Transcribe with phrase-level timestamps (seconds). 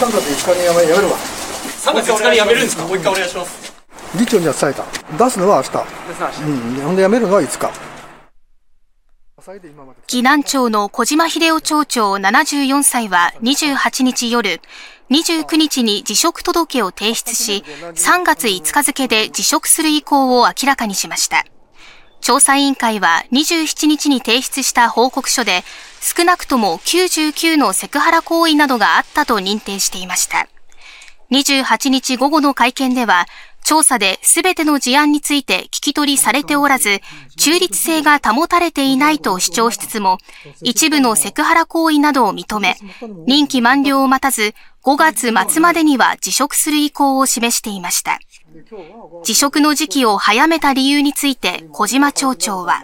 [0.00, 0.14] 3月
[0.48, 1.18] 5日にやめるわ。
[1.18, 2.86] 3月5日に辞めるんですか？
[2.86, 3.74] もう一回お願いします。
[4.18, 4.84] 議長には伝えた。
[5.24, 6.42] 出すのは明日。
[6.42, 6.82] うん。
[6.84, 7.70] ほんでやめるのは5日
[10.06, 14.62] 岐南町の小島秀夫町長74歳は28日夜、
[15.10, 21.44] 29日に辞職届を提出し、3月5日付で辞職する意向を明らかにしました。
[22.30, 25.64] 調査委員会は27日に提出した報告書で、
[26.00, 30.46] 少なくとも99のセクハラ行為などがあったと認定していました。
[31.32, 33.26] 28日午後の会見では、
[33.64, 37.00] 調査で全ての事案について聞き取りされておらず、
[37.36, 40.18] 中立性が保たれていないと主張しつつも、
[40.62, 42.76] 一部のセクハラ行為などを認め、
[43.26, 44.54] 任期満了を待たず、
[44.84, 44.96] 5
[45.32, 48.20] 月末までには辞職する意向を示していました。
[49.22, 52.82] 辞職の時期を早めた理由について小島町長は。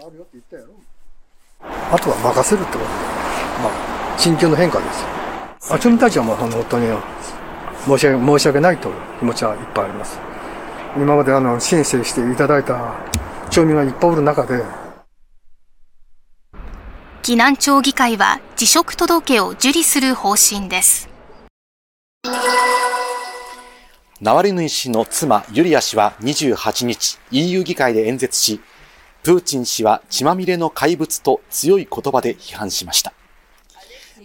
[1.61, 5.09] あとは任せるってことで、まあ、心境の変化ですよ。
[5.75, 6.87] あちょみたちはもう本当に
[7.87, 10.19] 申し訳申し訳ないという気持ちはいっぱいあります。
[10.97, 12.95] 今まであの申請していただいた
[13.51, 14.63] 町民がいっぱいおる中で、
[17.23, 21.09] 岐南町議会は辞職届を受理する方針です。
[24.19, 28.63] ナワリヌイ氏の妻ユリア氏は28日 EU 議会で演説し、
[29.23, 33.13] プーチン氏は血まみれの怪物と強い言葉で批判しました。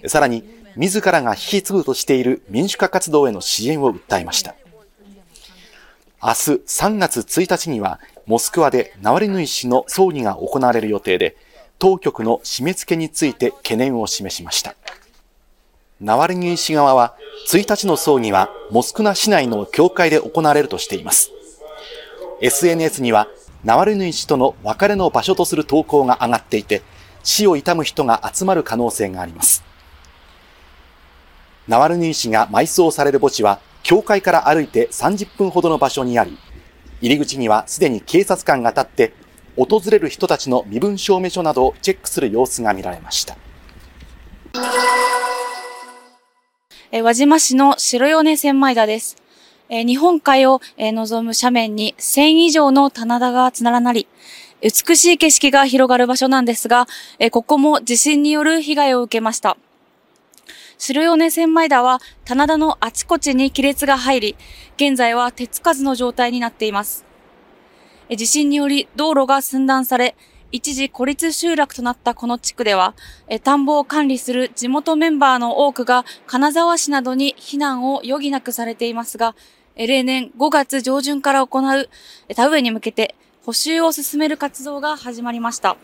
[0.07, 0.45] さらに、
[0.77, 4.55] 自らが引き継ぐとしている民主化活動への支援を訴えました。
[6.23, 11.35] 明日3月1日には、モスクワでナワリヌイ氏の葬儀が行われる予定で、
[11.79, 14.73] 当局の締め付けについて懸念を示しました。
[16.01, 17.13] ナワリヌイ氏側は、
[17.47, 21.31] 1日の葬儀はモスクワ市内の教会で行われるとしています。
[22.41, 23.27] SNS には、
[23.63, 26.81] ナワリヌイ氏との別れの場所とする投稿が上がっていて、
[27.21, 29.63] 死を悼む人が集まる可能性があります。
[31.67, 36.35] ナワルヌイ氏が埋葬される墓地は教会から歩いて30分ほどの場所にあり、
[37.01, 39.13] 入り口にはすでに警察官が立って、
[39.55, 43.37] 訪れる人たちの身分証明書などをチェックする様子が見られました。
[46.93, 49.15] え輪島市の白米千枚田です。
[49.69, 54.09] え日本海を、え望む斜面に1000以上の棚田が連なり、
[54.61, 59.55] 美しい景色が広がる場所なんですが、えここも地震による被害を受けました。
[60.77, 64.35] 白米千枚田は棚田のあちこちに亀裂が入り、
[64.75, 67.05] 現在は手つかずの状態になっています。
[68.09, 70.17] 地震により道路が寸断され、
[70.51, 72.93] 一時孤立集落となったこの地区では、
[73.43, 79.33] 田んぼを管理する地元メンバーの多くが金沢市などに避難を余儀なくされていますが、
[79.75, 81.89] 例年5月上旬から行う
[82.35, 85.77] 田植えに向けて補修を進める活動が始まりました。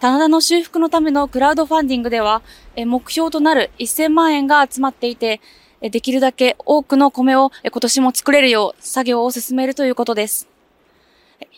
[0.00, 2.42] 棚田の修復のためのクラウドファンディングでは、
[2.76, 5.42] 目標となる1000万円が集まっていて、
[5.80, 10.53] できるだけ多くの米を今年も作れるよう作業を進めるということです。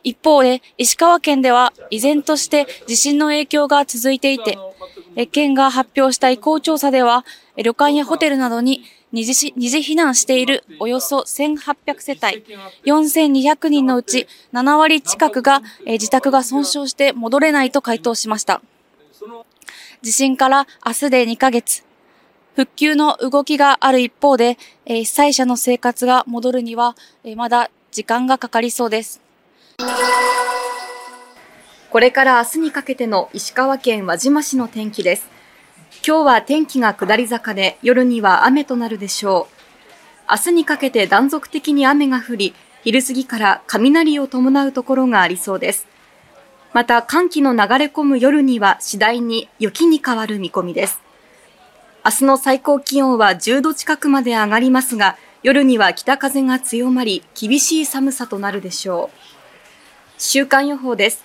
[0.03, 4.57] 一方で、石川県では依然として地震の影響が続いていて、
[5.33, 7.25] 県が発表した意向調査では、
[7.57, 12.45] 旅館やホテルなどに二次二次避難しているおよそ1800世帯
[12.85, 18.63] 4200人のうち7割近くが、自宅が損傷して戻れないと回答しました。
[20.03, 21.85] 地震から明日で2ヶ月。
[22.55, 24.57] 復旧の動きがある一方で、
[24.87, 26.97] 被災者の生活が戻るには、
[27.37, 29.21] まだ時間がかかりそうです。
[31.91, 35.29] これから明日にかけての石川県輪島市の天気です。
[36.07, 39.55] 今日は天気が下り坂で夜には雨となるでしょう。
[40.29, 45.87] 明日にかけて断続的に雨が降り、昼過ぎから雷を伴うところがありそうです。
[46.73, 51.01] また寒気の流れ込む夜には次第に雪に変わる見込みです。
[52.05, 59.26] 明日の最高気温は10度近くまで上がりますが、夜には北風が強まり、厳しい寒さとなるでしょう。
[60.19, 61.25] 週間予報です。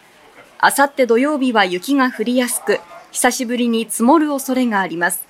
[0.59, 2.79] あさって土曜日は雪が降りやすく、
[3.11, 5.25] 久しぶりに積もる恐れがあります。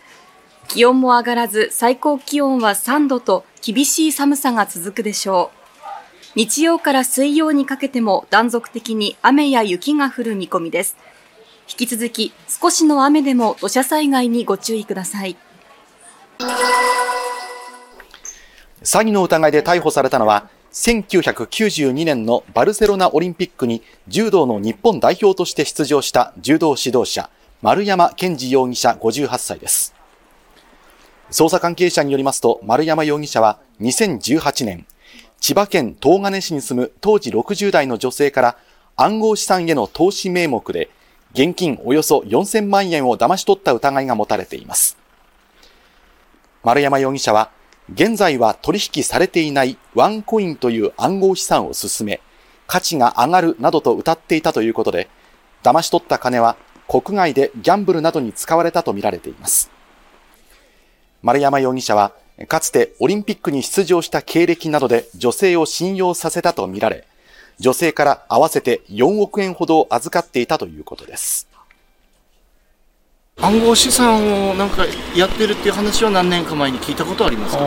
[0.68, 5.58] 気温も上がらず、最高気温は3度と厳しい寒さが続くでしょう。
[6.36, 10.98] 日曜から水曜にかけても断続的に雨や雪が降る見込みです。
[11.70, 15.38] 引き続き少しの雨でも土砂災害にご注意ください。
[18.82, 27.30] 詐欺の疑いで逮捕されたのは、1992年のバルセロナオリンピックに柔道の日本代表として出場した柔道指導者、
[27.62, 29.94] 丸山健二容疑者58歳です。
[31.30, 34.86] 捜査関係者によりますと、丸山容疑者は2018年、
[35.42, 38.58] 千葉県東金市に住む当時60代の女性から
[38.96, 40.90] 暗号資産への投資名目で
[41.34, 44.98] 現金およそ4000万円を騙し取った疑いが持たれています。
[46.64, 47.52] 丸山容疑者は、
[47.94, 52.22] 現在は取引されていないワンコインという暗号資産を進め、
[52.66, 55.10] 価値が上がるなどと謳っていたということで、
[55.62, 56.56] 騙し取った金は
[56.88, 59.70] 国外でギャンブルなどに使われたとみられています。
[61.22, 62.14] 丸山容疑者は、
[62.48, 67.06] かつてオリンピックに出場した経歴などで女性を信用させたとみられ、
[67.60, 71.51] 女性から合わせて4億円ほどを預かっていたということです。
[73.42, 74.86] 暗号資産をなんか
[75.16, 77.58] やってるっていう話は何年か前に聞いたことあります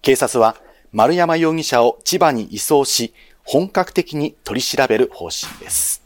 [0.00, 0.56] 警察は
[0.92, 3.14] 丸山容疑者を千葉に移送し、
[3.44, 6.02] 本格的に取り調べる方針です。